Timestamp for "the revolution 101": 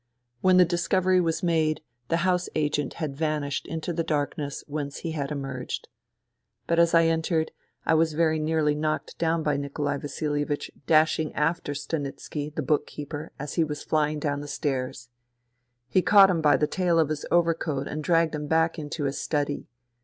9.97-10.57